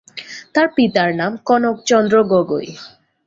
[0.53, 2.67] তার পিতার নাম কনক চন্দ্র গগৈ।